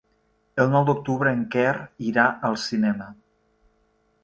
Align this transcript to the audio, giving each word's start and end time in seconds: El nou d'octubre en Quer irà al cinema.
El 0.63 0.71
nou 0.75 0.87
d'octubre 0.87 1.33
en 1.39 1.43
Quer 1.57 1.75
irà 2.09 2.25
al 2.51 2.59
cinema. 2.65 3.13